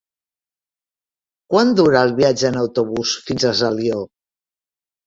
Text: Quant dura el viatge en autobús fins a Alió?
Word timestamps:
Quant 1.55 1.75
dura 1.81 2.01
el 2.09 2.17
viatge 2.23 2.51
en 2.53 2.59
autobús 2.65 3.17
fins 3.31 3.51
a 3.53 3.57
Alió? 3.71 4.05